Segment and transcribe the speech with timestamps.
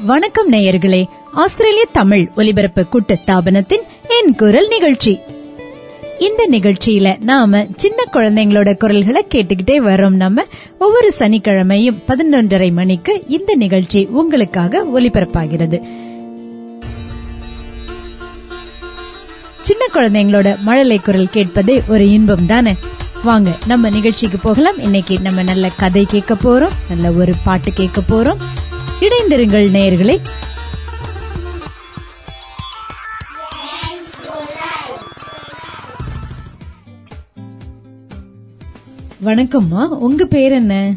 [0.00, 1.04] வணக்கம் நேயர்களே.
[1.32, 5.18] ஆஸ்திரேலிய தமிழ் ஒலிபரப்பு கூட்டத்தாபனத்தின் என் குரல் நிகழ்ச்சி.
[6.18, 10.44] இந்த நிகழ்ச்சியில நாம சின்ன குழந்தைங்களோட குரல்களை கேட்டுக்கிட்டே வரோம் நம்ம
[10.78, 15.82] ஒவ்வொரு சனிக்கிழமையும் பதினொன்றரை மணிக்கு இந்த நிகழ்ச்சி உங்களுக்காக ஒலிபரப்பாகிறது.
[19.60, 22.74] சின்ன குழந்தைங்களோட மழலை குரல் கேட்பதே ஒரு இன்பம் தானே?
[23.24, 24.78] வாங்க நம்ம நிகழ்ச்சிக்கு போகலாம்.
[24.78, 26.72] இன்னைக்கு நம்ம நல்ல கதை கேட்க போறோம்.
[26.88, 28.36] நல்ல ஒரு பாட்டு கேட்க போறோம்.
[29.00, 30.20] இணைந்திருங்கள் நேயர்களே.
[39.24, 40.94] வணக்கம்மா உங்க பேர் என்ன?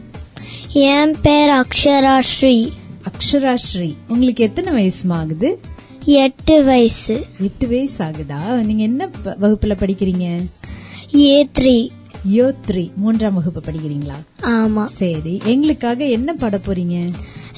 [0.72, 2.72] என் பேர் அக்ஷரா ஸ்ரீ.
[3.04, 3.96] அக்ஷரா ஸ்ரீ.
[4.08, 5.60] உங்களுக்கு எத்தனை வயசுமா ஆகுது
[6.06, 7.26] எட்டு வயசு.
[7.42, 10.46] எட்டு வயசு ஆகுதா நீங்க என்ன வகுப்புல படிக்கிறீங்க?
[11.16, 11.90] A three.
[12.32, 12.94] Year three.
[12.96, 14.18] மூன்றாம் வகுப்பு படிக்கிறீங்களா?
[14.42, 14.86] ஆமா.
[14.86, 15.42] சரி.
[15.44, 17.10] எங்களுக்காக என்ன பாட போறீங்க?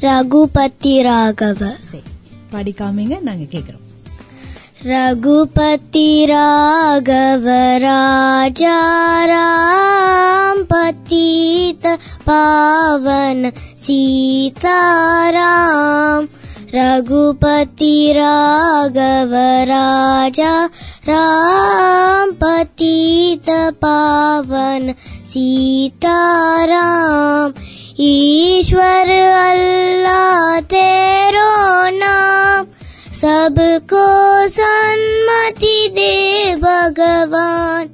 [0.02, 2.03] ரகுபதி ராகவ சரி
[2.52, 3.80] படிக்காமங்க நாங்க கேக்குறோம்.
[4.81, 13.52] ரகுபதி ராகவ ராஜா ராம் பதீத பாவன
[13.88, 16.30] சீதாராம்.
[16.71, 20.69] ரகுபதி ராகவ ராஜா
[21.05, 24.95] ராம் பதீத பாவன
[25.33, 27.53] சீதாராம்.
[28.00, 31.50] ईश्वर अल्लाह तेरो
[31.98, 32.66] नाम
[33.16, 34.06] सबको
[34.50, 37.89] सन्मति दे भगवान।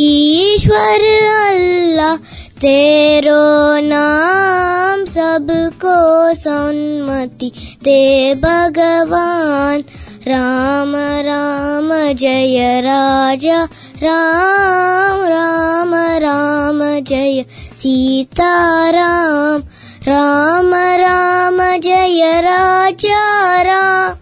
[0.00, 2.16] ईश्वर अल्लाह
[2.62, 3.42] तेरो
[3.88, 5.98] नाम सबको
[6.34, 7.52] सन्मति
[7.84, 9.84] दे भगवान।
[10.28, 10.92] राम
[11.26, 13.62] राम जय राजा
[14.02, 17.44] राम राम राम जय
[17.81, 19.61] सीताराम
[20.07, 20.71] राम
[21.01, 23.21] राम जय राजा
[23.63, 24.15] राम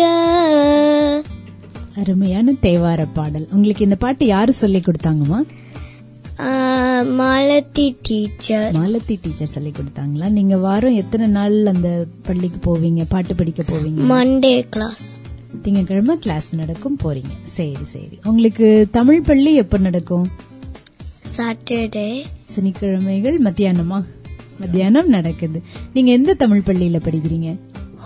[2.01, 3.47] அருமையான தேவார பாடல்.
[3.55, 5.41] உங்களுக்கு இந்த பாட்டு யாரு சொல்லி கொடுத்தாங்கம்மா?
[7.19, 8.71] மாலதி டீச்சர்.
[8.79, 10.27] மாலதி டீச்சர் சொல்லி கொடுத்தாங்களா?
[10.39, 11.89] நீங்க வாரம் எத்தனை நாள் அந்த
[12.29, 13.03] பள்ளிக்கு போவீங்க?
[13.15, 14.01] பாட்டு படிக்க போவீங்க?
[14.15, 15.07] மண்டே கிளாஸ்
[15.63, 17.33] திங்கக்கிழமை கிளாஸ் நடக்கும் போறீங்க.
[17.43, 18.19] சரி சரி.
[18.25, 20.29] உங்களுக்கு தமிழ் பள்ளி எப்ப நடக்கும்?
[21.37, 22.25] சாட்டர்டே
[22.57, 24.05] சனிக்கிழமைகள் மத்தியானமா?
[24.61, 25.63] மத்தியானம் நடக்குது.
[25.95, 27.57] நீங்க எந்த தமிழ் பள்ளியில படிக்கிறீங்க?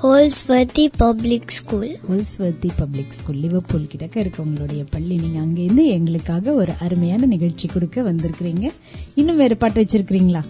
[0.03, 5.17] Holsworthy public school Holsworthy public school Liverpool கிட்டக்க இருக்க உங்களுடைய பள்ளி.
[5.17, 8.71] நீங்க அங்கேருந்து எங்களுக்காக ஒரு அருமையான நிகழ்ச்சி கொடுக்க வந்திருக்கிறீங்க.
[9.15, 10.43] இன்னும் வேறு பாட்டு வச்சிருக்கீங்களா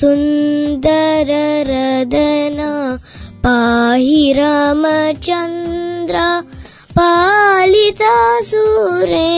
[0.00, 0.30] सुन्दरदना
[3.44, 6.16] पाहि रामचन्द्र
[6.98, 8.16] पालिता
[8.50, 9.36] सुरे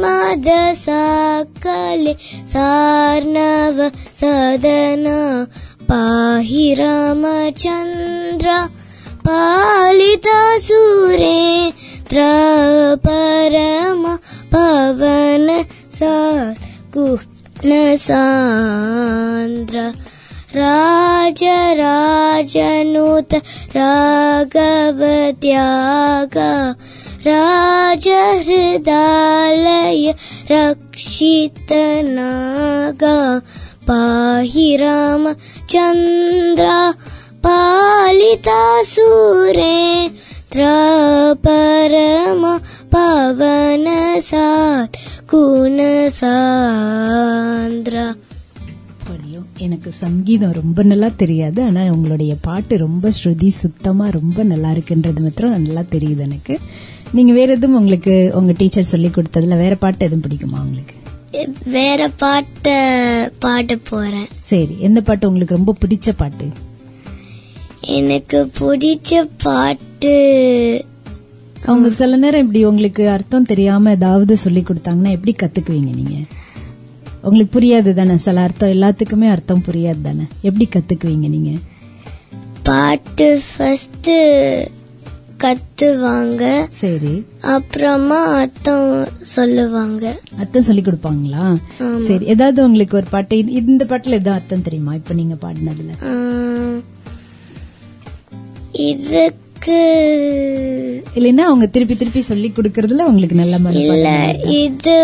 [2.53, 3.77] सार्णव
[4.21, 5.19] सदना
[5.89, 8.49] पाहि रामचन्द्र
[9.27, 10.21] पालितासूरे
[12.09, 14.03] त्रपरम
[14.53, 15.47] पवन
[15.97, 16.15] सा
[16.95, 17.71] कुल
[18.05, 19.77] सान्द्र।
[20.55, 21.33] राजराजनुत
[23.75, 24.55] राघवत्याग
[27.27, 28.03] राजहृदालय
[30.51, 30.91] रक्षितनाग
[33.87, 35.23] पाहि राम
[35.73, 36.67] चन्द्र
[37.45, 38.61] पालिता
[38.91, 39.79] सूरे
[40.53, 42.43] त्रपरम
[42.93, 44.95] पवनसात्
[45.31, 46.35] कूनसान्द्र
[49.65, 55.65] எனக்கு சங்கீதம் ரொம்ப நல்லா தெரியாது ஆனா உங்களுடைய பாட்டு ரொம்ப ஸ்ருதி சுத்தமா ரொம்ப நல்லா இருக்குன்றது மாத்திரம்
[55.65, 56.55] நல்லா தெரியுது எனக்கு.
[57.11, 60.95] நீங்க வேற எதுவும் உங்களுக்கு உங்க டீச்சர் சொல்லி கொடுத்ததுல வேற பாட்டு எதுவும் பிடிக்குமா உங்களுக்கு?
[61.77, 62.67] வேற பாட்ட
[63.39, 64.29] பாட போறேன்.
[64.43, 66.47] சரி எந்த பாட்டு உங்களுக்கு ரொம்ப பிடிச்ச பாட்டு?
[67.99, 69.11] எனக்கு பிடிச்ச
[69.43, 70.15] பாட்டு
[71.65, 76.15] அவங்க சில நேரம் இப்படி உங்களுக்கு அர்த்தம் தெரியாம ஏதாவது சொல்லி கொடுத்தாங்கன்னா எப்படி கத்துக்குவீங்க நீங்க?
[77.23, 78.17] உங்களுக்கு புரியாது தானே?
[78.17, 80.25] சில அர்த்தம் எல்லாத்துக்குமே அர்த்தம் புரியாது தானே?
[80.41, 81.51] எப்படி கத்துக்குவீங்க நீங்க?
[82.63, 84.09] பாட்டு ஃபர்ஸ்ட்
[85.43, 86.43] கத்துவாங்க.
[86.71, 87.25] சரி.
[87.41, 90.05] அப்புறமா அர்த்தம் சொல்லுவாங்க.
[90.37, 91.45] அர்த்தம் சொல்லி கொடுப்பாங்களா?
[92.07, 92.25] சரி.
[92.25, 94.93] ஏதாவது உங்களுக்கு ஒரு பாட்டு இந்த பாட்டுல ஏதாவது அர்த்தம் தெரியுமா?
[94.93, 95.91] இப்ப நீங்க பாடினதுல.
[98.91, 99.79] இதுக்கு
[101.15, 104.95] இல்லைன்னா அவங்க திருப்பி திருப்பி சொல்லி கொடுக்கறதுல உங்களுக்கு நல்ல இல்ல மனப்பாடம் இது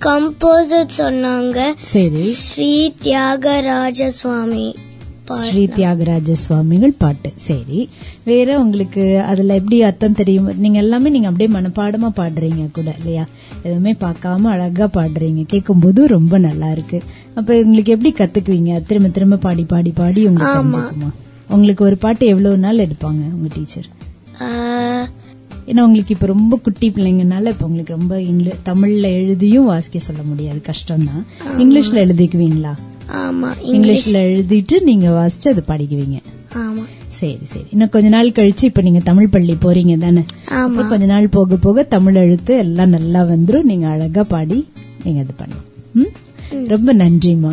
[0.00, 1.72] கம்போசர் சொன்னாங்க.
[1.82, 2.32] சரி.
[2.32, 4.74] ஸ்ரீ தியாகராஜ சுவாமி
[5.32, 7.32] ஸ்ரீ தியாகராஜ சுவாமிகள் பாட்டு.
[7.34, 7.88] சரி.
[8.24, 10.58] வேற உங்களுக்கு அதுல எப்படி அர்த்தம் தெரியும்?
[10.58, 13.24] நீங்க எல்லாமே நீங்க அப்படியே மனப்பாடமா பாடுறீங்க கூட இல்லையா?
[13.62, 15.42] எதுவுமே பார்க்காம அழகா பாடுறீங்க.
[15.42, 17.02] கேட்கும்போது ரொம்ப நல்லா இருக்கு.
[17.34, 18.82] அப்ப உங்களுக்கு எப்படி கத்துக்குவீங்க?
[18.86, 21.12] திரும்ப திரும்ப பாடி பாடி பாடி உங்களுக்கு
[21.48, 23.88] உங்களுக்கு ஒரு பாட்டு எவ்வளவு நாள் எடுப்பாங்க உங்க டீச்சர்?
[25.66, 30.60] ஏன்னா உங்களுக்கு இப்ப ரொம்ப குட்டி பிள்ளைங்கனால இப்ப உங்களுக்கு ரொம்ப இங்கிலீஷ் தமிழ்ல எழுதியும் வாசிக்க சொல்ல முடியாது.
[30.66, 31.22] கஷ்டம்தான்.
[31.58, 32.74] இங்கிலீஷ்ல எழுதிக்குவீங்களா?
[33.12, 36.18] ஆமா இங்கிலீஷ்ல எழுதிட்டு நீங்க வாசிச்சு அது படிக்குவீங்க.
[36.54, 36.84] ஆமா.
[37.08, 37.64] சரி சரி.
[37.70, 40.24] இன்னும் கொஞ்ச நாள் கழிச்சு இப்ப நீங்க தமிழ் பள்ளி போறீங்க தானே?
[40.88, 43.62] கொஞ்ச நாள் போக போக தமிழ் எழுத்து எல்லாம் நல்லா வந்துரும்.
[43.62, 44.66] நீங்க அழகா பாடி
[45.04, 45.64] நீங்க இது பண்ணலாம்.
[45.92, 46.12] ம்?
[46.66, 47.52] ரொம்ப நன்றிமா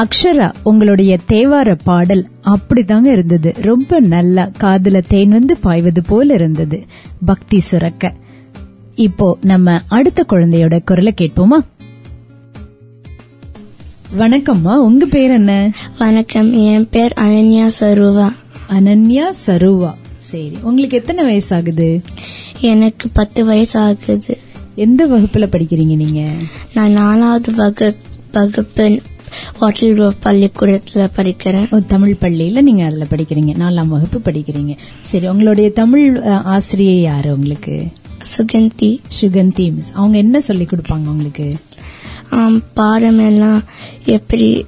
[0.00, 3.52] அக்ஷரா உங்களுடைய தேவார பாடல் அப்படிதாங்க இருந்தது.
[3.60, 6.84] ரொம்ப நல்லா காதுல தேன் வந்து பாய்வது போல இருந்தது.
[7.24, 8.12] பக்தி சுரக்க.
[8.94, 11.64] இப்போ நம்ம அடுத்த குழந்தையோட குரலை கேட்போமா?
[14.18, 15.70] வணக்கம்மா உங்க பேர் என்ன?
[15.98, 18.32] வணக்கம் என் பேர் அனன்யா சருவா.
[18.68, 19.94] அனன்யா சருவா.
[20.18, 22.02] சரி உங்களுக்கு எத்தனை வயசாகுது?
[22.60, 24.38] எனக்கு பத்து வயசு ஆகுது
[24.74, 26.32] எந்த வகுப்புல படிக்கிறீங்க நீங்க?
[26.74, 27.96] நான் நாலாவது வகு
[28.32, 29.00] வகுப்பு
[29.58, 33.54] ஹோட்டல் ரோட் பள்ளிக்கூடத்துல படிக்கிறேன் தமிழ் பள்ளியில நீங்க அதுல படிக்கிறீங்க.
[33.62, 34.76] நாலாம் வகுப்பு படிக்கிறீங்க.
[35.02, 36.20] சரி உங்களுடைய தமிழ்
[36.54, 37.86] ஆசிரியை யாரு உங்களுக்கு?
[38.36, 38.98] சுகந்தி.
[39.20, 41.54] சுகந்தி மிஸ் அவங்க என்ன சொல்லி கொடுப்பாங்க உங்களுக்கு?
[42.74, 43.62] பாடம் எல்லாம்
[44.04, 44.66] எப்படி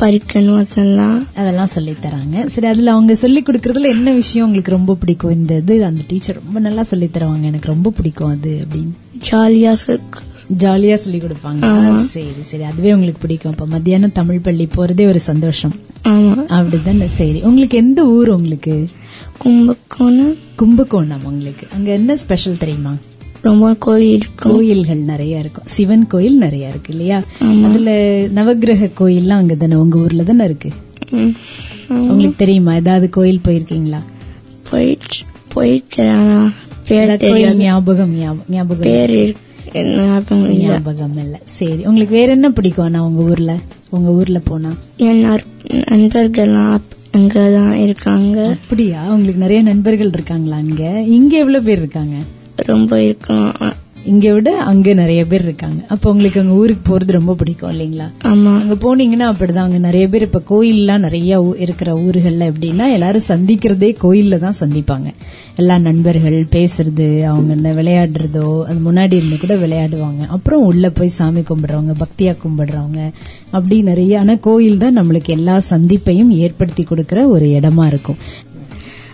[0.00, 1.26] ஆ, படிக்கணும் அதெல்லாம்.
[1.34, 5.32] அதெல்லாம் சொல்லி தராங்க சரி அதுல அவங்க சொல்லி கொடுக்கறதுல என்ன விஷயம் உங்களுக்கு ரொம்ப பிடிக்கும்?
[5.32, 7.42] இந்த இது அந்த டீச்சர் ரொம்ப நல்லா சொல்லி தருவாங்க.
[7.42, 8.90] எனக்கு ரொம்ப பிடிக்கும் அது அப்படின்னு.
[9.30, 9.98] ஜாலியா
[10.58, 11.94] ஜாலியா சொல்லி கொடுப்பாங்க.
[11.94, 12.62] சரி சரி.
[12.62, 13.52] அதுவே உங்களுக்கு பிடிக்கும்.
[13.52, 15.74] இப்ப மத்தியானம் தமிழ் பள்ளி போறதே ஒரு சந்தோஷம்.
[16.48, 17.42] அப்படிதானே சரி.
[17.42, 18.86] உங்களுக்கு எந்த ஊர் உங்களுக்கு?
[19.38, 20.36] கும்பகோணம்.
[20.56, 21.66] கும்பகோணம் உங்களுக்கு.
[21.74, 22.94] அங்க என்ன ஸ்பெஷல் தெரியுமா?
[23.46, 24.52] ரொம்ப கோழி இருக்கும்.
[24.52, 25.64] கோயில்கள் நிறைய இருக்கும்.
[25.66, 27.22] சிவன் கோயில் நிறைய இருக்கு இல்லையா?
[27.64, 27.90] அதுல
[28.34, 30.70] நவக்கிரக கோயில்லாம் அங்க தானே உங்க ஊர்ல தானே இருக்கு.
[31.88, 32.74] உங்களுக்கு தெரியுமா?
[32.74, 33.98] ஏதாவது கோயில் போயிருக்கீங்களா?
[34.70, 36.02] போயிட்டு
[37.18, 39.84] கோயில் ஞாபகம் ஞாபகம் ஞாபகம் பேர் இருக்கு.
[40.58, 41.40] ஞாபகம் இல்ல.
[41.44, 43.56] சரி உங்களுக்கு வேற என்ன பிடிக்கும் ஆனா உங்க ஊர்ல?
[43.88, 44.74] உங்க ஊர்ல போனா?
[44.96, 45.44] என் அப்-
[47.14, 48.56] அங்கதான் இருக்காங்க.
[48.62, 49.10] அப்படியா?
[49.10, 51.02] உங்களுக்கு நிறைய நண்பர்கள் இருக்காங்களா அங்க?
[51.02, 52.14] இங்க எவ்வளவு பேர் இருக்காங்க?
[52.56, 53.52] ரொம்ப இருக்கும்
[54.04, 55.84] இங்க விட அங்க நிறைய பேர் இருக்காங்க.
[55.88, 58.10] அப்ப உங்களுக்கு அங்க ஊருக்கு போறது ரொம்ப பிடிக்கும் இல்லைங்களா?
[58.24, 58.60] ஆமா.
[58.60, 59.66] அங்க போனீங்கன்னா அப்படிதான்.
[59.66, 65.14] அங்க நிறைய பேர் இப்ப கோயில்லாம் நிறைய இருக்கிற ஊர்கள்ல எப்படின்னா எல்லாரும் சந்திக்கிறதே கோயில்ல தான் சந்திப்பாங்க.
[65.56, 70.26] எல்லா நண்பர்கள் பேசுறது அவங்க இந்த விளையாடுறதோ அது முன்னாடி இருந்து கூட விளையாடுவாங்க.
[70.26, 73.10] அப்புறம் உள்ள போய் சாமி கும்பிடுறவங்க பக்தியா கும்பிடுறவங்க
[73.50, 74.18] அப்படி நிறைய.
[74.18, 78.16] ஆனா கோயில் தான் நம்மளுக்கு எல்லா சந்திப்பையும் ஏற்படுத்தி கொடுக்கிற ஒரு இடமா இருக்கும்.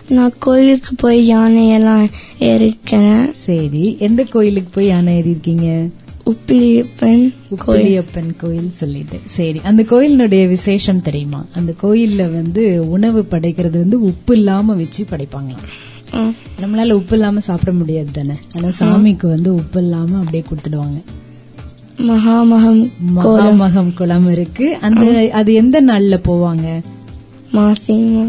[0.09, 2.07] நான் கோயிலுக்கு போய் யானையெல்லாம்
[2.39, 5.87] ஏறிக்கிறேன் சரி எந்த கோயிலுக்கு போய் யானை ஏறி இருக்கீங்க
[6.25, 8.03] உப்பிலியப்பன் கோயில்.
[8.03, 9.19] உப்பிலியப்பன் கோயில் சொல்லிட்டு.
[9.25, 11.45] சரி அந்த கோயிலினுடைய விசேஷம் தெரியுமா?
[11.53, 15.71] அந்த கோயில்ல வந்து உணவு படைக்கிறது வந்து உப்பு இல்லாம வச்சு படைப்பாங்களாம்.
[16.61, 18.39] நம்மளால உப்பு இல்லாம சாப்பிட முடியாது தானே?
[18.55, 21.01] ஆனா சாமிக்கு வந்து உப்பு இல்லாம அப்படியே கொடுத்துடுவாங்க.
[21.97, 24.77] மகாமகம் மகாமகம் குளம் இருக்கு.
[24.81, 26.81] அந்த அது எந்த நாள்ல போவாங்க?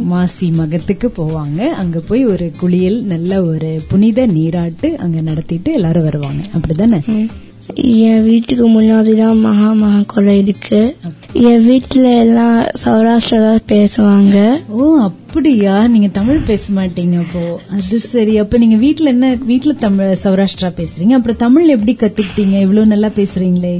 [0.02, 1.58] மாசி மகத்துக்கு போவாங்க.
[1.58, 6.42] அங்க போய் ஒரு குளியல் நல்ல ஒரு புனித நீராட்டு அங்க நடத்திட்டு எல்லாரும் வருவாங்க.
[6.52, 7.28] அப்படிதானே.
[7.74, 10.96] என் வீட்டுக்கு முன்னாடிதான் மகாமகா கொலை இருக்கு.
[11.32, 14.62] என் வீட்டுல எல்லாம் சௌராஷ்டிரா பேசுவாங்க.
[14.68, 15.88] ஓ அப்படியா?
[15.88, 17.60] நீங்க தமிழ் பேச மாட்டீங்க அப்போ.
[17.70, 18.38] அது சரி.
[18.38, 21.10] அப்ப நீங்க வீட்ல என்ன வீட்ல தமிழ் சௌராஷ்டிரா பேசுறீங்க?
[21.10, 22.60] அப்புறம் தமிழ் எப்படி கத்துக்கிட்டீங்க?
[22.60, 23.78] இவ்வளவு நல்லா பேசுறீங்களே.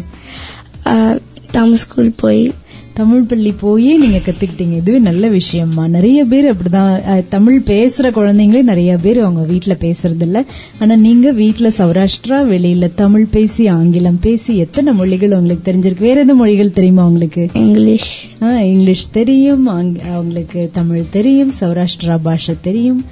[0.87, 1.19] ஆ,
[1.51, 2.53] தமிழ் ஸ்கூல் போய்
[2.95, 4.75] தமிழ் பள்ளி போய் நீங்க கத்துக்கிட்டீங்க.
[4.75, 5.89] இதுவே நல்ல விஷயம்மா.
[5.89, 10.45] நிறைய பேர் அப்படிதான் தமிழ் பேசுற குழந்தைங்களே நிறைய பேர் அவங்க வீட்ல பேசுறது இல்ல
[10.79, 16.01] ஆனா நீங்க வீட்ல சௌராஷ்டிரா வெளியில தமிழ் பேசி ஆங்கிலம் பேசி எத்தனை மொழிகள் உங்களுக்கு தெரிஞ்சிருக்கு?
[16.01, 17.49] வேற எந்த மொழிகள் தெரியுமா உங்களுக்கு?
[17.53, 18.29] இங்கிலீஷ்.
[18.41, 23.05] இங்கிலீஷ் தெரியும் அவங்களுக்கு தமிழ் தெரியும் சௌராஷ்டிரா பாஷை தெரியும்.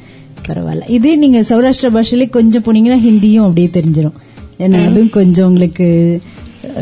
[0.48, 0.90] பரவாயில்ல.
[0.90, 4.16] இதே நீங்க சௌராஷ்டிரா பாஷையிலே கொஞ்சம் போனீங்கன்னா ஹிந்தியும் அப்படியே தெரிஞ்சிடும்
[4.58, 6.20] ஏன்னா அதுவும் கொஞ்சம் உங்களுக்கு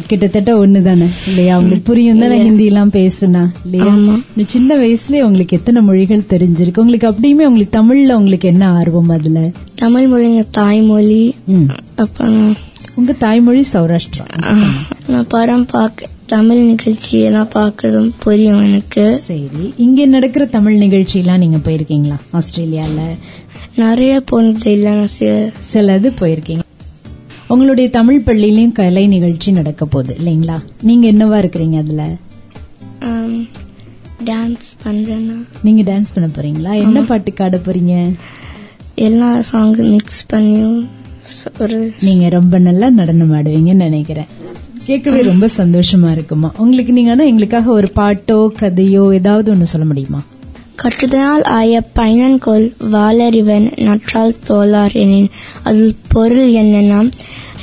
[0.07, 1.07] கிட்டத்தட்ட ஒண்ணுதானே?
[1.27, 1.55] இல்லையா?
[1.57, 3.43] உங்களுக்கு புரியும் தானே ஹிந்தி எல்லாம் பேசுனா?
[3.65, 3.95] இல்லையா?
[3.95, 6.79] இந்த சின்ன வயசுலயே உங்களுக்கு எத்தனை மொழிகள் தெரிஞ்சிருக்கு?
[6.79, 9.51] உங்களுக்கு அப்படியுமே உங்களுக்கு தமிழ்ல உங்களுக்கு என்ன ஆர்வம் அதுல?
[9.75, 11.35] தமிழ் மொழிங்க தாய்மொழி.
[11.95, 12.57] அப்புறம்
[12.95, 14.27] உங்க தாய்மொழி சௌராஷ்டிரா.
[15.07, 19.19] நான் படம் பார்க்க தமிழ் நிகழ்ச்சி எல்லாம் பார்க்கறதும் புரியும் எனக்கு.
[19.19, 19.75] சரி.
[19.77, 22.17] இங்க நடக்கிற தமிழ் நிகழ்ச்சி எல்லாம் நீங்க போயிருக்கீங்களா?
[22.33, 23.01] ஆஸ்திரேலியால?
[23.77, 24.93] நிறைய போனது இல்லை
[25.73, 26.61] சிலது போயிருக்கீங்க.
[27.53, 30.57] உங்களுடைய தமிழ் பள்ளியிலயும் கலை நிகழ்ச்சி நடக்க போகுது இல்லைங்களா?
[30.89, 32.03] நீங்க என்னவா இருக்கிறீங்க அதுல?
[34.31, 36.73] டான்ஸ் பண்றேன்னா நீங்க டான்ஸ் பண்ண போறீங்களா?
[36.85, 37.95] என்ன பாட்டுக்கு ஆட போறீங்க?
[39.07, 40.81] எல்லா சாங் மிக்ஸ் பண்ணியும்
[42.07, 44.29] நீங்க ரொம்ப நல்லா நடனம் ஆடுவீங்கன்னு நினைக்கிறேன்.
[44.89, 46.49] கேட்கவே ரொம்ப சந்தோஷமா இருக்குமா?
[46.59, 50.21] உங்களுக்கு நீங்க ஆனா எங்களுக்காக ஒரு பாட்டோ கதையோ ஏதாவது ஒண்ணு சொல்ல முடியுமா?
[50.83, 55.29] கட்டுதனால் ஆய பயனன்கொள் வாளறிவன் நற்றால் தோலார் எனின்.
[55.63, 57.11] அது பொருள் என்னன்னா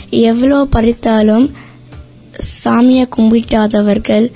[0.09, 1.51] எவ்வளோ படித்தாலும்
[2.63, 4.31] சாமியை கும்பிட்டாதவர்கள்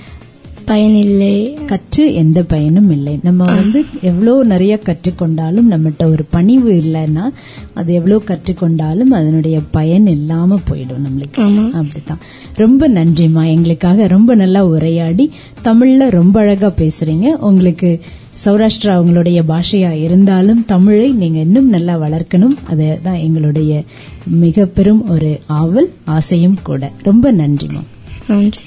[0.64, 1.58] பயனில்லை.
[1.66, 3.18] கற்று எந்த பயனும் இல்லை.
[3.22, 7.32] நம்ம வந்து எவ்வளோ நிறைய கற்றுக்கொண்டாலும் நம்மகிட்ட ஒரு பணிவு இல்லைன்னா
[7.74, 11.70] அது எவ்வளோ கற்றுக்கொண்டாலும் அதனுடைய பயன் இல்லாம போயிடும் நம்மளுக்கு.
[11.72, 12.18] அப்படித்தான்.
[12.56, 13.46] ரொம்ப நன்றிம்மா.
[13.46, 15.32] எங்களுக்காக ரொம்ப நல்லா உரையாடி
[15.64, 17.28] தமிழ்ல ரொம்ப அழகா பேசுறீங்க.
[17.40, 18.00] உங்களுக்கு
[18.44, 22.56] சௌராஷ்டிரா உங்களுடைய பாஷையா இருந்தாலும் தமிழை நீங்க இன்னும் நல்லா வளர்க்கணும்.
[22.68, 23.82] அதுதான் எங்களுடைய
[24.26, 26.90] மிக பெரும் ஒரு ஆவல் ஆசையும் கூட.
[27.02, 27.82] ரொம்ப நன்றிம்மா
[28.28, 28.60] நன்றி.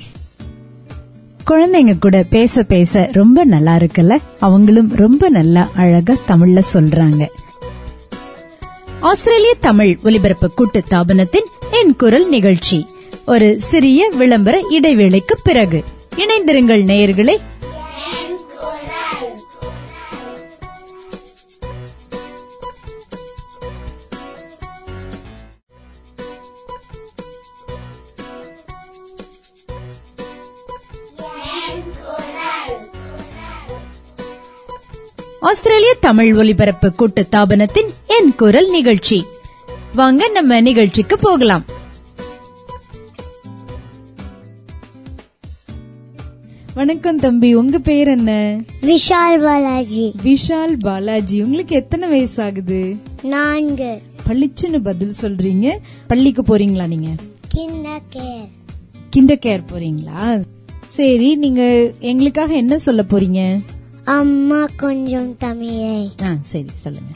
[1.49, 4.17] குழந்தைங்க கூட பேச பேச ரொம்ப நல்லா இருக்குல்ல?
[4.39, 7.25] அவங்களும் ரொம்ப நல்லா அழகா தமிழ்ல சொல்றாங்க.
[8.99, 12.85] ஆஸ்திரேலிய தமிழ் ஒலிபரப்பு கூட்டு தாபனத்தின் என் குரல் நிகழ்ச்சி.
[13.25, 15.83] ஒரு சிறிய விளம்பர இடைவேளைக்கு பிறகு
[16.15, 17.37] இணைந்திருங்கள் நேயர்களே
[35.49, 39.25] ஆஸ்திரேலிய தமிழ் ஒலிபரப்பு கூட்டு தாபனத்தின் என் குரல் நிகழ்ச்சி.
[39.95, 41.63] வாங்க நம்ம நிகழ்ச்சிக்கு போகலாம்.
[46.73, 48.59] வணக்கம் தம்பி உங்க பேர் என்ன?
[48.81, 50.15] விஷால் பாலாஜி.
[50.23, 54.01] விஷால் பாலாஜி உங்களுக்கு எத்தனை வயசு ஆகுது நான்கு.
[54.27, 55.77] பளிச்சுன்னு பதில் சொல்றீங்க.
[56.07, 57.09] பள்ளிக்கு போறீங்களா நீங்க?
[59.15, 60.43] கிண்டர் கேர் போறீங்களா?
[60.85, 63.59] சரி நீங்க எங்களுக்காக என்ன சொல்ல போறீங்க?
[64.05, 66.11] அம்மா கொஞ்சம் தமிழை.
[66.23, 67.11] ஆ சரி சொல்லுங்க.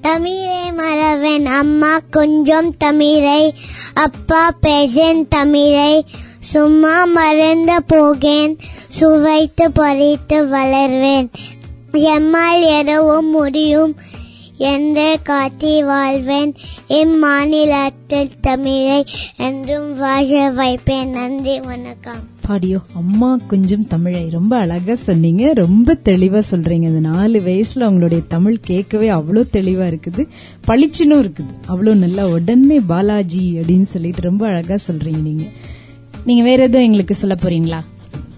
[0.00, 3.54] தமிழை மறவேன் அம்மா கொஞ்சம் தமிழை.
[3.94, 6.06] அப்பா பேசேன் தமிழை.
[6.40, 11.28] சும்மா மறந்து போகேன் சுவைத்து பறித்து வளர்வேன்.
[11.92, 13.96] எம்மால் எதவும் முடியும்
[14.58, 16.54] என்று காட்டி வாழ்வேன்.
[16.88, 19.04] இம்மாநிலத்தில் தமிழை
[19.36, 21.10] என்றும் வாழ வைப்பேன்.
[21.10, 22.29] நன்றி வணக்கம்.
[22.46, 22.78] பாடியோ.
[22.94, 24.28] அம்மா கொஞ்சம் தமிழை.
[24.28, 25.52] ரொம்ப அழகா சொன்னீங்க.
[25.52, 26.82] ரொம்ப தெளிவா சொல்றீங்க.
[26.82, 30.28] இந்த நாலு வயசுல உங்களுடைய தமிழ் கேட்கவே அவ்வளோ தெளிவா இருக்குது.
[30.66, 31.54] பளிச்சுனும் இருக்குது.
[31.68, 35.42] அவ்வளோ நல்லா உடனே பாலாஜி அப்படின்னு சொல்லிட்டு ரொம்ப அழகா சொல்றீங்க நீங்க.
[36.24, 37.80] நீங்க வேற எதுவும் எங்களுக்கு சொல்ல போறீங்களா?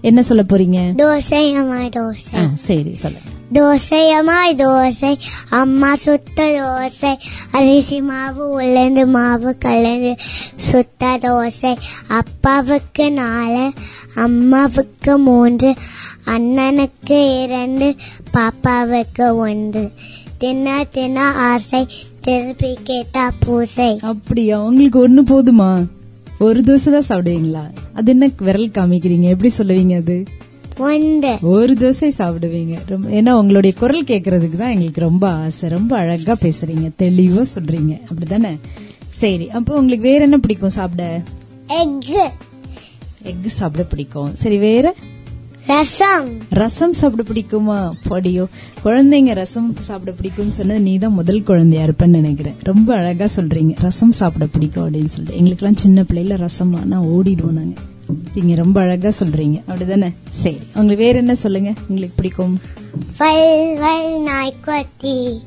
[0.03, 0.79] என்ன சொல்ல போறீங்க?
[0.97, 2.53] தோசை அம்மா தோசை.
[2.53, 3.29] சரி சொல்லுங்க.
[3.53, 5.11] தோசை அம்மா தோசை
[5.49, 7.11] அம்மா சுத்த தோசை
[7.51, 10.15] அரிசி மாவு உளுந்து மாவு கலந்து
[10.57, 11.77] சுத்த தோசை.
[12.07, 13.71] அப்பாவுக்கு நாலு
[14.15, 15.75] அம்மாவுக்கு மூன்று
[16.25, 17.95] அண்ணனுக்கு இரண்டு
[18.33, 19.91] பாப்பாவுக்கு ஒன்று.
[20.37, 21.87] தின்ன தின்ன ஆசை
[22.21, 23.99] திருப்பி கேட்டா பூசை.
[24.01, 24.61] அப்படியா?
[24.61, 25.71] உங்களுக்கு ஒண்ணு போதுமா?
[26.39, 27.71] ஒரு தோசை தான் சாப்பிடுவீங்களா?
[27.93, 29.21] அது என்ன விரல் காமிக்கிறீங்க?
[29.21, 30.23] எப்படி சொல்லுவீங்க அது?
[31.41, 32.77] ஒரு தோசை சாப்பிடுவீங்க.
[32.85, 35.69] ரொம்ப ஏன்னா உங்களுடைய குரல் கேட்கறதுக்கு தான் எங்களுக்கு ரொம்ப ஆசை.
[35.69, 36.89] ரொம்ப அழகா பேசுறீங்க.
[36.99, 38.01] தெளிவா சொல்றீங்க.
[38.09, 38.59] அப்படிதானே
[39.09, 41.21] சரி அப்போ உங்களுக்கு வேற என்ன பிடிக்கும் சாப்பிட?
[41.67, 42.29] எக்கு
[43.23, 44.35] எக் சாப்பிட பிடிக்கும்.
[44.35, 44.95] சரி வேற?
[45.67, 46.29] ரசம்.
[46.49, 47.91] ரசம் சாப்பிட பிடிக்குமா?
[48.09, 48.45] படியோ.
[48.85, 52.55] குழந்தைங்க ரசம் சாப்பிட பிடிக்கும்னு சொன்னது நீ தான் முதல் குழந்தையா இருப்பேன்னு நினைக்கிறேன்.
[52.59, 53.75] ரொம்ப அழகா சொல்றீங்க.
[53.79, 55.37] ரசம் சாப்பிட பிடிக்கும் அப்படின்னு சொல்லிட்டு.
[55.37, 57.79] எங்களுக்கெல்லாம் சின்ன பிள்ளைல ரசம் ஆனா ஓடிடுவோம் நாங்க.
[58.35, 59.61] நீங்க ரொம்ப அழகா சொல்றீங்க.
[59.67, 60.13] அப்படிதானே?
[60.29, 60.57] சரி.
[60.73, 61.73] உங்களுக்கு வேற என்ன சொல்லுங்க?
[61.87, 62.59] உங்களுக்கு பிடிக்கும்?
[64.23, 65.41] நாய்க்குட்டி.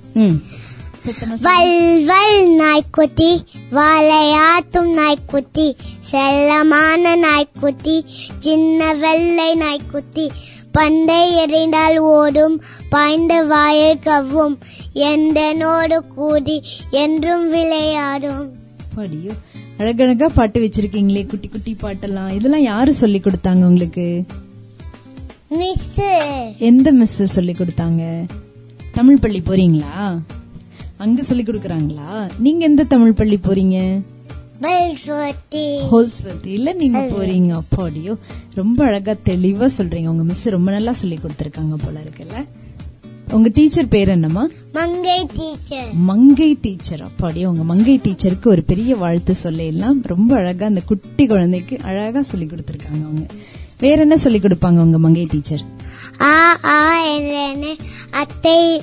[1.07, 1.49] ம் சத்தமா சொல்லுங்க.
[1.49, 5.77] வல் வல் நாய்க்குட்டி வாழையாட்டும் நாய்க்குட்டி
[6.13, 8.05] செல்லமான நாய்க்குட்டி
[8.39, 10.31] சின்ன வெள்ளை நாய்க்குட்டி
[10.73, 14.59] பந்தை எறிந்தால் ஓடும் பாய்ந்த வாயை கவ்வும்
[14.95, 18.53] எந்தனோடு கூடி என்றும் விளையாடும்.
[18.97, 19.35] படியோ
[19.79, 22.31] அழகழகா பாட்டு வச்சிருக்கீங்களே குட்டி குட்டி பாட்டெல்லாம்.
[22.31, 24.25] இதெல்லாம் யாரு சொல்லி கொடுத்தாங்க உங்களுக்கு?
[25.49, 26.01] மிஸ்
[26.59, 28.25] எந்த மிஸ் சொல்லி கொடுத்தாங்க?
[28.93, 30.19] தமிழ் பள்ளி போறீங்களா?
[30.97, 32.11] அங்க சொல்லி கொடுக்கறாங்களா?
[32.39, 33.79] நீங்க எந்த தமிழ் பள்ளி போறீங்க?
[35.93, 37.51] ஹோல்ஸ்வர்த்தியில நீங்க போறீங்க.
[37.63, 38.13] அப்பாடியோ
[38.55, 40.07] ரொம்ப அழகா தெளிவா சொல்றீங்க.
[40.07, 42.45] உங்க மிஸ் ரொம்ப நல்லா சொல்லி கொடுத்திருக்காங்க போல இருக்குல்ல.
[43.31, 44.49] உங்க டீச்சர் பேர் என்னம்மா?
[44.73, 45.93] மங்கை டீச்சர்.
[46.11, 47.03] மங்கை டீச்சர்.
[47.09, 49.99] அப்பாடியோ உங்க மங்கை டீச்சருக்கு ஒரு பெரிய வாழ்த்து சொல்லிடலாம்.
[50.03, 53.27] ரொம்ப அழகா அந்த குட்டி குழந்தைக்கு அழகா சொல்லி கொடுத்திருக்காங்க அவங்க.
[53.79, 55.65] வேற என்ன சொல்லி கொடுப்பாங்க உங்க மங்கை டீச்சர்?
[56.21, 57.73] ஆ ஆ என்றேனே
[58.11, 58.83] அத்தை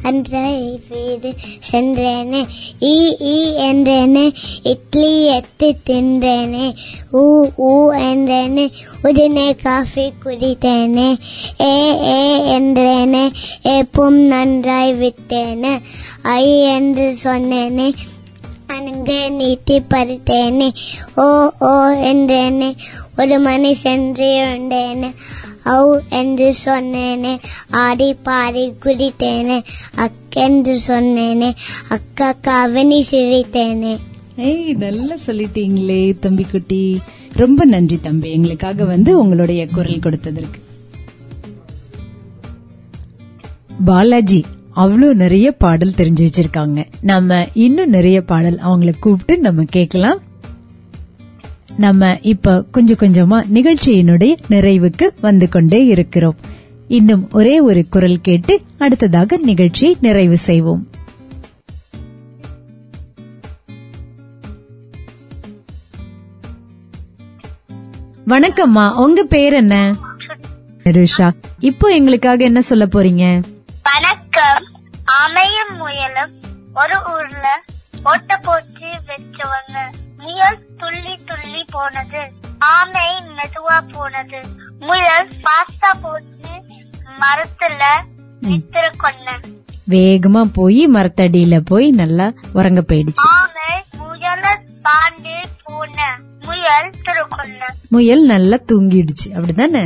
[0.00, 0.50] ஆ, அன்றை
[0.88, 1.30] வீடு
[1.70, 2.40] சென்றேனே
[2.82, 2.94] ஈ
[3.28, 4.24] ஈ என்றேனே
[4.64, 6.66] இட்லி எத்து தின்றேனே
[7.12, 7.24] ஊ
[7.62, 8.66] ஊ என்றேனே
[9.02, 11.08] உடனே காஃபி குடித்தேனே
[11.64, 11.74] ஏ
[12.10, 13.24] ஏ என்றேனே
[13.70, 15.74] ஏப்பும் நன்றாய் விட்டேனே
[16.36, 17.88] ஐ என்று சொன்னேனே
[18.68, 20.68] அங்கே நீட்டி பறித்தேனே
[21.16, 21.28] ஓ
[21.64, 21.72] ஓ
[22.04, 22.68] என்றேனே
[23.20, 25.10] ஒரு மணி சென்று இருந்தேனே
[25.76, 25.80] ஔ
[26.18, 27.32] என்று சொன்னேனே
[27.84, 29.58] ஆடி பாடி குடித்தேனே
[30.04, 31.50] அக்கென்று சொன்னேனே
[31.96, 33.94] அக்கா கவனி சிரித்தேனே.
[34.48, 36.82] ஏய் நல்லா சொல்லிட்டீங்களே தம்பி குட்டி
[37.32, 40.58] ரொம்ப நன்றி தம்பி எங்களுக்காக வந்து உங்களுடைய குரல் கொடுத்ததற்கு.
[43.84, 44.40] பாலாஜி
[44.76, 46.80] அவ்வளோ நிறைய பாடல் தெரிஞ்சு வச்சிருக்காங்க.
[47.10, 50.20] நம்ம இன்னும் நிறைய பாடல் அவங்கள கூப்பிட்டு நம்ம கேட்கலாம்.
[51.76, 56.36] நம்ம இப்ப கொஞ்சம் கொஞ்சமா நிகழ்ச்சியினுடைய நிறைவுக்கு வந்து கொண்டே இருக்கிறோம்.
[56.88, 60.88] இன்னும் ஒரே ஒரு குரல் கேட்டு அடுத்ததாக நிகழ்ச்சியை நிறைவு செய்வோம்.
[68.26, 69.94] வணக்கம்மா உங்க பேர் என்ன?
[70.84, 73.42] ரிஷா இப்போ எங்களுக்காக என்ன சொல்ல போறீங்க?
[73.82, 74.64] வணக்கம்.
[75.04, 76.38] அமையும் முயலும்.
[76.74, 77.62] ஒரு ஊர்ல
[78.04, 79.78] ஓட்ட போட்டு வச்சவங்க.
[80.30, 82.20] முயல் துள்ளி துள்ளி போனது.
[82.58, 84.40] ஆமை மெதுவா போனது.
[84.88, 86.52] முயல் ஃபாஸ்டா போட்டு
[87.22, 87.82] மரத்துல
[88.42, 89.34] நித்திர கொன்ன
[89.88, 93.24] வேகமா போய் மரத்தடியில போய் நல்லா உறங்க போயிடுச்சு.
[93.38, 94.44] ஆமை முயல
[94.82, 95.98] தாண்டி போன.
[96.46, 99.26] முயல் திருக்கொன்ன முயல் நல்லா தூங்கிடுச்சு.
[99.38, 99.84] அப்படிதானே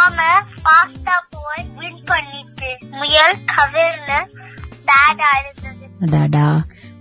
[0.00, 0.30] ஆமை
[0.64, 2.70] ஃபாஸ்டா போய் வின் பண்ணிட்டு.
[2.90, 4.12] முயல் கவிர்ல
[4.88, 6.46] பேட் ஆயிருந்தது அடாடா.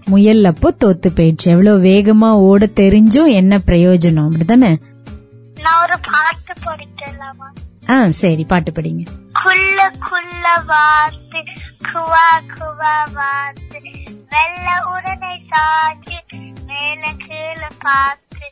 [0.07, 1.47] முயல் அப்போ தோத்து போயிடுச்சு.
[1.53, 4.27] எவ்வளவு வேகமா ஓட தெரிஞ்சும் என்ன பிரயோஜனம்?
[4.29, 4.71] அப்படிதானே
[5.63, 7.47] நான் ஒரு பாட்டு படிக்கலாமா
[7.89, 9.03] ஆ சரி பாட்டு படிங்க.
[9.43, 9.77] குள்ள
[10.09, 11.39] குள்ள வாத்து
[11.87, 13.79] குவா குவா வாத்து
[14.33, 16.17] வெள்ள உடனே சாச்சு
[16.69, 18.47] மேல கீழே பார்த்து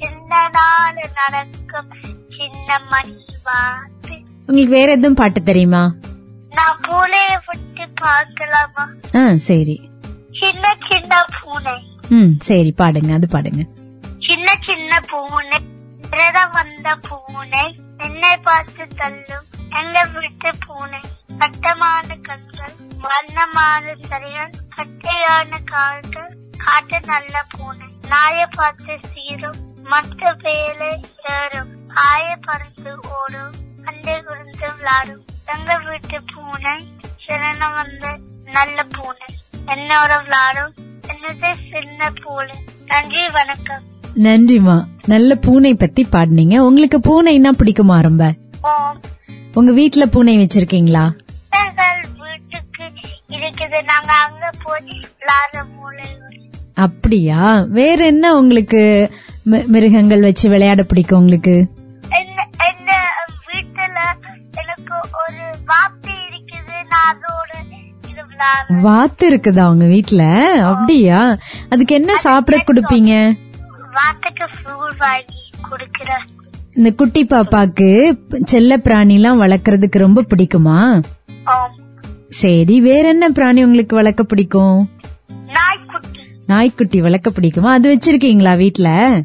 [0.00, 1.90] சின்ன நாள் நடக்கும்
[2.36, 3.16] சின்ன மணி
[3.48, 4.14] வாத்து
[4.48, 5.82] உங்களுக்கு வேற எதுவும் பாட்டு தெரியுமா?
[6.52, 8.84] நான் பூனையை விட்டு பார்க்கலாமா?
[9.16, 9.76] ஆ சரி.
[10.40, 11.74] சின்ன சின்ன பூனை.
[12.16, 13.62] ம் சரி பாடுங்க அது பாடுங்க.
[14.26, 15.58] சின்ன சின்ன பூனை
[16.10, 17.64] பிறத வந்த பூனை
[18.06, 19.46] என்னை பார்த்து தள்ளும்
[19.80, 21.00] எங்க வீட்டு பூனை.
[21.40, 22.76] கட்டமான கண்கள்
[23.06, 26.32] வண்ணமான சரிகள் கட்டையான கால்கள்
[26.64, 27.88] காட்டு நல்ல பூனை.
[28.12, 29.60] நாயை பார்த்து சீரும்
[29.92, 30.90] மற்ற வேலை
[31.36, 31.70] ஏறும்.
[32.08, 33.54] ஆய பறந்து ஓடும்
[33.88, 35.22] அண்டை குருந்து விளாடும்.
[35.54, 36.74] எங்க வீட்டு பூனை
[37.24, 38.04] சிறன வந்த
[38.56, 39.28] நல்ல பூனை.
[39.66, 40.72] என்னோட விளாடும்
[41.12, 42.56] என்னது சின்ன பூனை?
[42.86, 43.82] நன்றி வணக்கம்.
[44.14, 46.58] நன்றிமா நல்ல பூனை பத்தி பாடுனீங்க.
[46.58, 48.32] உங்களுக்கு பூனைன்னா பிடிக்குமா ரொம்ப?
[49.54, 51.04] உங்க வீட்ல பூனை வச்சிருக்கீங்களா?
[51.50, 52.84] எங்கள் வீட்டுக்கு
[53.28, 53.84] இருக்குது.
[53.84, 54.98] நாங்க அங்க போய்
[56.74, 57.38] அப்படியா?
[57.62, 59.10] வேற என்ன உங்களுக்கு
[59.44, 61.66] மிருகங்கள் வச்சு விளையாட பிடிக்கும் உங்களுக்கு?
[62.08, 62.90] என்ன என்ன
[63.48, 63.98] வீட்டுல
[64.52, 66.76] எனக்கு ஒரு வாப்பி இருக்குது.
[66.88, 67.18] நான்
[68.82, 70.22] வாத்து இருக்குதா உங்க வீட்ல?
[70.64, 71.36] அப்படியா?
[71.68, 73.36] அதுக்கு என்ன சாப்பிட கொடுப்பீங்க?
[76.74, 81.02] இந்த குட்டி பாப்பாக்கு செல்ல பிராணி எல்லாம் வளர்க்கறதுக்கு ரொம்ப பிடிக்குமா?
[82.28, 84.90] சரி வேற என்ன பிராணி உங்களுக்கு வளர்க்க பிடிக்கும்?
[85.46, 86.20] நாய்க்குட்டி.
[86.46, 87.70] நாய்க்குட்டி வளர்க்க பிடிக்குமா?
[87.78, 89.20] அது வச்சிருக்கீங்களா வீட்ல?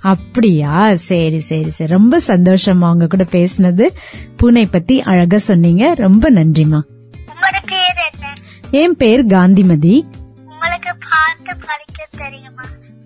[0.00, 0.94] அப்படியா?
[0.94, 1.90] சரி சரி சரி.
[1.90, 3.88] ரொம்ப சந்தோஷமா உங்க கூட பேசினது.
[4.36, 5.94] பூனை பத்தி அழகா சொன்னீங்க.
[5.94, 6.80] ரொம்ப நன்றிமா
[8.70, 10.04] என் பேர் காந்திமதி.
[10.44, 10.88] உங்களுக்கு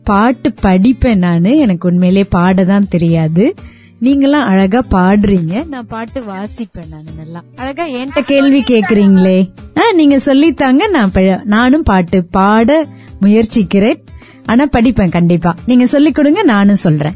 [0.05, 1.57] பாட்டு படிப்பேன் நானு.
[1.59, 3.55] எனக்கு உண்மையிலே பாட தான் தெரியாது.
[4.03, 5.69] நீங்களாம் அழகா பாடுறீங்க.
[5.69, 7.43] நான் பாட்டு வாசிப்பேன் நானு நல்லா.
[7.57, 9.51] அழகா என்கிட்ட கேள்வி கேக்குறீங்களே.
[9.95, 12.87] நீங்க சொல்லித்தாங்க நான் நானும் பாட்டு பாட
[13.21, 14.05] முயற்சிக்கிறேன்.
[14.47, 15.55] ஆனா படிப்பேன் கண்டிப்பா.
[15.67, 17.15] நீங்க சொல்லிக் கொடுங்க நானும் சொல்றேன்.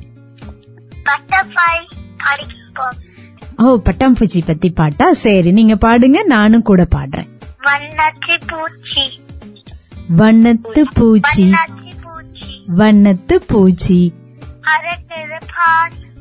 [3.57, 5.13] ஓ பட்டாம்பூச்சி பத்தி பாட்டா?
[5.13, 7.29] சரி நீங்க பாடுங்க நானும் கூட பாடுறேன்.
[10.17, 11.51] வண்ணத்தி பூச்சி.
[12.77, 14.15] வண்ணத்து பூச்சி.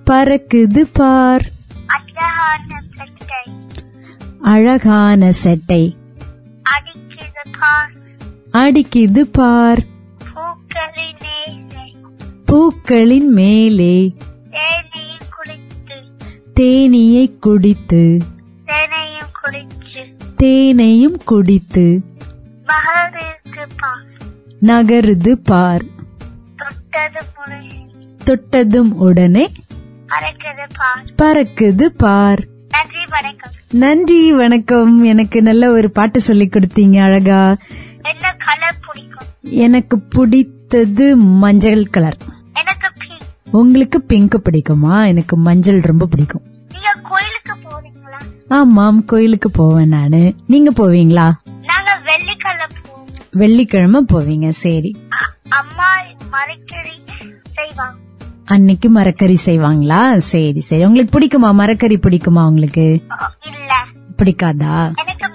[0.05, 1.45] பறக்குது பார்.
[4.41, 5.95] அழகான செட்டை.
[8.53, 9.95] அடிக்குது பார்.
[12.45, 14.15] பூக்களின் மேலே
[16.55, 18.17] தேனியை குடித்து
[20.35, 22.03] தேனையும் குடித்து
[24.61, 25.83] நகருது பார்.
[28.23, 29.51] தொட்டதும் உடனே
[31.17, 32.45] பறக்குது பார்.
[32.69, 33.51] நன்றி வணக்கம்.
[33.71, 37.55] நன்றி வணக்கம் எனக்கு நல்ல ஒரு பாட்டு சொல்லி கொடுத்தீங்க அழகா.
[38.01, 38.35] என்ன
[39.81, 42.17] கலர் பிடித்தது மஞ்சள் கலர்
[42.53, 42.89] எனக்கு.
[43.51, 45.07] உங்களுக்கு பிங்க் பிடிக்குமா?
[45.07, 46.41] எனக்கு மஞ்சள் ரொம்ப பிடிக்கும்.
[48.47, 50.35] ஆமாம் கோயிலுக்கு போவேன் நானு.
[50.47, 51.31] நீங்க போவீங்களா?
[53.31, 54.95] வெள்ளிக்கிழமை போவீங்க சரி.
[55.49, 55.89] அம்மா
[56.31, 56.97] மரக்கறி
[57.55, 57.97] செய்வாங்க.
[58.45, 60.17] அன்னைக்கு மரக்கறி செய்வாங்களா?
[60.17, 60.85] சரி சரி.
[60.85, 61.53] உங்களுக்கு பிடிக்குமா?
[61.53, 63.05] மரக்கறி பிடிக்குமா உங்களுக்கு?
[64.17, 64.95] பிடிக்காதா?
[64.95, 65.25] எனக்கு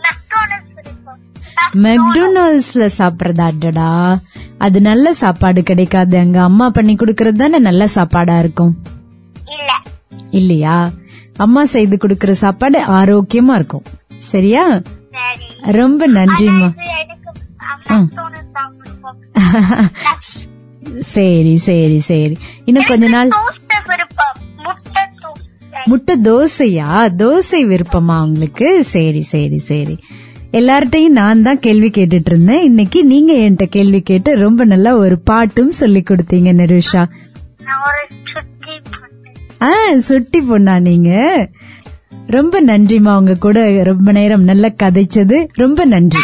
[1.70, 4.18] மெக்டொனால்ட்ஸ்ல சாப்பிடறதா அடடா
[4.58, 6.18] அது நல்ல சாப்பாடு கிடைக்காது.
[6.18, 8.76] அங்க அம்மா பண்ணி கொடுக்கறது தானே நல்ல சாப்பாடா இருக்கும்.
[9.46, 9.70] இல்ல.
[10.30, 10.90] இல்லையா?
[11.36, 13.82] அம்மா செய்து கொடுக்கற சாப்பாடு ஆரோக்கியமா இருக்கும்.
[14.18, 14.80] சரியா?
[15.10, 15.72] சரி.
[15.72, 16.74] ரொம்ப பிடிக்கும்
[20.98, 22.36] சரி சரி சரி.
[22.64, 23.28] இன்னும் கொஞ்ச நாள்
[25.84, 26.88] முட்டை தோசையா?
[27.16, 28.84] தோசை விருப்பமா உங்களுக்கு?
[28.84, 29.98] சரி சரி சரி.
[30.52, 35.70] எல்லார்ட்டையும் நான் தான் கேள்வி கேட்டுட்டு இருந்தேன் இன்னைக்கு நீங்க என்கிட்ட கேள்வி கேட்டு ரொம்ப நல்லா ஒரு பாட்டும்
[35.70, 37.10] சொல்லி கொடுத்தீங்க நிருஷா.
[39.60, 41.10] ஆ சுட்டி பொண்ணா நீங்க?
[42.26, 45.46] ரொம்ப நன்றிமா உங்க கூட ரொம்ப நேரம் நல்லா கதைச்சது.
[45.52, 46.20] ரொம்ப நன்றி.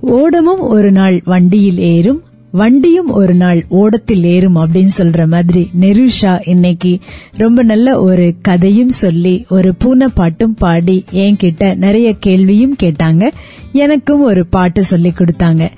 [0.00, 2.23] ஓடமும் ஒரு நாள் வண்டியில் ஏறும்.
[2.56, 6.98] வண்டியும் ஒரு நாள் ஓடத்தில் ஏறும் அப்படின்னு சொல்ற மாதிரி நெருஷா இன்னைக்கு
[7.32, 13.30] ரொம்ப நல்ல ஒரு கதையும் சொல்லி ஒரு பூனை பாட்டும் பாடி என்கிட்ட நிறைய கேள்வியும் கேட்டாங்க.
[13.72, 15.68] எனக்கும் ஒரு பாட்டு சொல்லி கொடுத்தாங்க.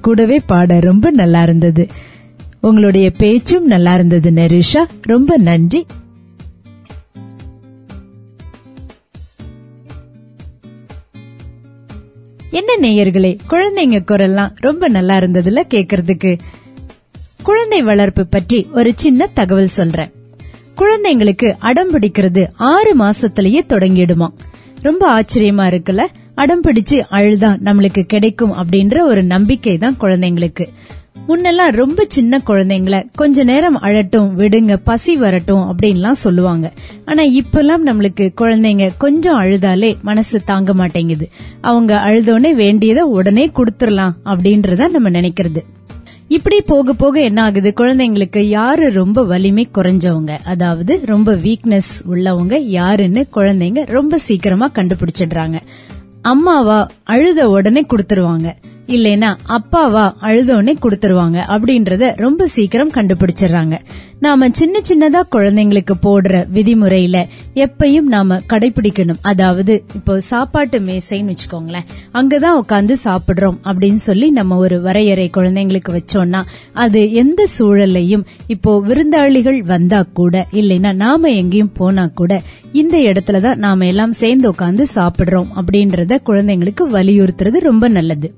[0.00, 1.86] கூடவே பாட ரொம்ப நல்லா இருந்தது.
[2.60, 4.84] உங்களுடைய பேச்சும் நல்லா இருந்தது நெருஷா.
[5.02, 5.86] ரொம்ப நன்றி.
[12.50, 16.38] என்ன நேயர்களே குழந்தைங்க குரல்லாம் ரொம்ப நல்லா இருந்ததுல கேக்குறதுக்கு.
[17.42, 20.12] குழந்தை வளர்ப்பு பற்றி ஒரு சின்ன தகவல் சொல்றேன்.
[20.76, 24.28] குழந்தைங்களுக்கு அடம் பிடிக்கிறது ஆறு மாசத்திலேயே தொடங்கிடுமா.
[24.80, 30.68] ரொம்ப ஆச்சரியமா இருக்குல்ல அடம் பிடிச்சு அழுதா நம்மளுக்கு கிடைக்கும் அப்படின்ற ஒரு நம்பிக்கை தான் குழந்தைங்களுக்கு.
[31.28, 36.72] முன்னெல்லாம் ரொம்ப சின்ன குழந்தைங்கள கொஞ்ச நேரம் அழட்டும் விடுங்க பசி வரட்டும் அப்படின்லாம் சொல்லுவாங்க.
[37.04, 41.28] ஆனா இப்பெல்லாம் நம்மளுக்கு குழந்தைங்க கொஞ்சம் அழுதாலே மனசு தாங்க மாட்டேங்குது.
[41.60, 45.62] அவங்க அழுதோடனே வேண்டியதை உடனே கொடுத்துடலாம் அப்படின்றத நம்ம நினைக்கிறது.
[46.28, 47.72] இப்படி போக போக என்ன ஆகுது?
[47.76, 50.38] குழந்தைங்களுக்கு யாரு ரொம்ப வலிமை குறைஞ்சவங்க?
[50.44, 55.60] அதாவது ரொம்ப வீக்னஸ் உள்ளவங்க யாருன்னு குழந்தைங்க ரொம்ப சீக்கிரமா கண்டுபிடிச்சிடுறாங்க.
[56.22, 58.54] அம்மாவா அழுத உடனே கொடுத்துருவாங்க.
[58.86, 63.78] இல்லைனா அப்பாவா அழுதோடனே கொடுத்துருவாங்க அப்படின்றத ரொம்ப சீக்கிரம் கண்டுபிடிச்சிடுறாங்க.
[64.20, 69.18] நாம சின்ன சின்னதா குழந்தைங்களுக்கு போடுற விதிமுறையில எப்பயும் நாம கடைபிடிக்கணும்.
[69.22, 71.86] அதாவது இப்போ சாப்பாட்டு மேசைன்னு வச்சுக்கோங்களேன்.
[72.12, 79.60] அங்கதான் உட்காந்து சாப்பிடுறோம் அப்படின்னு சொல்லி நம்ம ஒரு வரையறை குழந்தைங்களுக்கு வச்சோம்னா அது எந்த சூழல்லையும் இப்போ விருந்தாளிகள்
[79.60, 86.18] வந்தா கூட இல்லைன்னா நாம எங்கேயும் போனா கூட இந்த இடத்துலதான் நாம எல்லாம் சேர்ந்து உட்காந்து சாப்பிடுறோம் அப்படின்றத
[86.26, 88.34] குழந்தைங்களுக்கு வலியுறுத்துறது ரொம்ப நல்லது.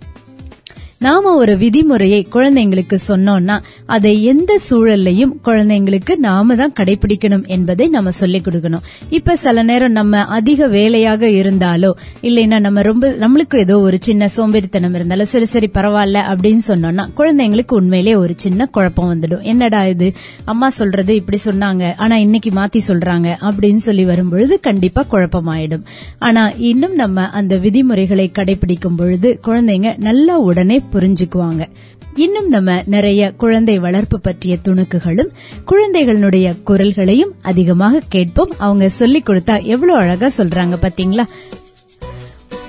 [1.01, 3.57] நாம ஒரு விதிமுறையை குழந்தைங்களுக்கு சொன்னோம்னா
[3.87, 8.83] அதை எந்த சூழல்லையும் குழந்தைங்களுக்கு நாம தான் கடைபிடிக்கணும் என்பதை நம்ம சொல்லிக் கொடுக்கணும்.
[9.09, 11.91] இப்ப சில நேரம் நம்ம அதிக வேலையாக இருந்தாலோ
[12.23, 17.75] இல்லைன்னா நம்ம ரொம்ப நம்மளுக்கு ஏதோ ஒரு சின்ன சோம்பேறித்தனம் இருந்தாலும் சரி சரி பரவாயில்ல அப்படின்னு சொன்னோம்னா குழந்தைங்களுக்கு
[17.75, 19.43] உண்மையிலே ஒரு சின்ன குழப்பம் வந்துடும்.
[19.43, 20.13] என்னடா இது?
[20.45, 25.87] அம்மா சொல்றது இப்படி சொன்னாங்க ஆனா இன்னைக்கு மாத்தி சொல்றாங்க அப்படின்னு சொல்லி வரும்பொழுது கண்டிப்பா குழப்பமாயிடும்.
[26.19, 31.69] ஆனா இன்னும் நம்ம அந்த விதிமுறைகளை கடைபிடிக்கும் பொழுது குழந்தைங்க நல்லா உடனே புரிஞ்சுக்குவாங்க.
[32.15, 35.29] இன்னும் நம்ம நிறைய குழந்தை வளர்ப்பு பற்றிய துணுக்குகளும்
[35.65, 38.51] குழந்தைகளுடைய குரல்களையும் அதிகமாக கேட்போம்.
[38.59, 41.25] அவங்க சொல்லிக் கொடுத்தா எவ்வளவு அழகா சொல்றாங்க பாத்தீங்களா?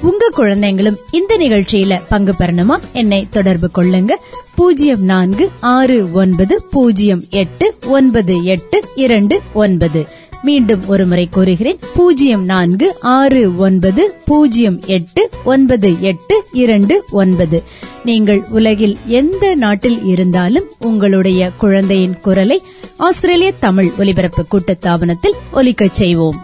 [0.02, 2.80] உங்க குழந்தைங்களும் இந்த நிகழ்ச்சியில பங்கு பெறணுமா?
[2.94, 4.12] என்னை தொடர்பு கொள்ளுங்க.
[4.56, 10.06] பூஜ்ஜியம் நான்கு ஆறு ஒன்பது பூஜ்ஜியம் எட்டு ஒன்பது எட்டு இரண்டு ஒன்பது.
[10.44, 11.80] மீண்டும் ஒருமுறை கூறுகிறேன்.
[11.96, 17.64] பூஜ்ஜியம் நான்கு ஆறு ஒன்பது பூஜ்ஜியம் எட்டு ஒன்பது எட்டு இரண்டு ஒன்பது.
[18.04, 22.62] நீங்கள் உலகில் எந்த நாட்டில் இருந்தாலும் உங்களுடைய குழந்தையின் குரலை
[22.98, 26.36] ஆஸ்திரேலிய தமிழ் ஒலிபரப்பு கூட்டத்தாபனத்தில் ஒலிக்கச் செய்வோம்.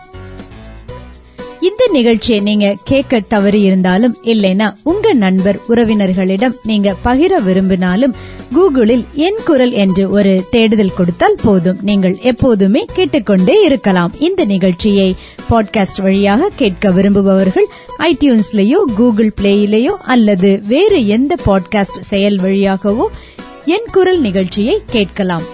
[1.66, 8.16] இந்த நிகழ்ச்சியை நீங்க கேட்க தவறி இருந்தாலும் இல்லைனா உங்க நண்பர் உறவினர்களிடம் நீங்க பகிர விரும்பினாலும்
[8.56, 11.80] கூகுளில் என் குரல் என்று ஒரு தேடுதல் கொடுத்தால் போதும்.
[11.82, 14.12] நீங்கள் எப்போதுமே கேட்டுக்கொண்டே இருக்கலாம்.
[14.20, 15.16] இந்த நிகழ்ச்சியை
[15.50, 17.68] பாட்காஸ்ட் வழியாக கேட்க விரும்புபவர்கள்
[18.00, 23.08] ஐடியூன்ஸ்லயோ கூகுள் பிளேயிலேயோ அல்லது வேறு எந்த பாட்காஸ்ட் செயல் வழியாகவோ
[23.66, 25.46] என் குரல் நிகழ்ச்சியை கேட்கலாம்.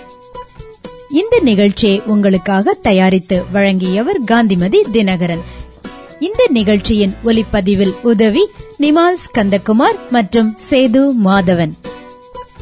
[1.12, 5.44] இந்த நிகழ்ச்சியை உங்களுக்காக தயாரித்து வழங்கியவர் காந்திமதி தினகரன்.
[6.22, 11.72] இந்த நிகழ்ச்சியின் ஒலிப்பதிவில் உதவி நிமால் ஸ்கந்தகுமார் மற்றும் சேது மாதவன்.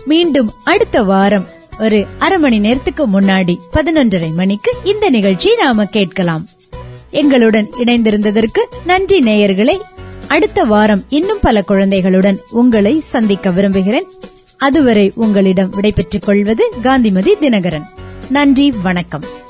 [0.05, 1.47] மீண்டும் அடுத்த வாரம்
[1.79, 6.47] ஒரு அரை மணி நேரத்துக்கு முன்னாடி பதினொன்றரை மணிக்கு இந்த நிகழ்ச்சி நாம கேட்கலாம்.
[7.09, 9.77] எங்களுடன் இணைந்திருந்ததற்கு நன்றி நேயர்களே.
[10.27, 14.07] அடுத்த வாரம் இன்னும் பல குழந்தைகளுடன் உங்களை சந்திக்க விரும்புகிறேன்.
[14.57, 17.85] அதுவரை உங்களிடம் விடைபெற்றுக் கொள்வது காந்திமதி தினகரன்.
[18.29, 19.47] நன்றி வணக்கம்.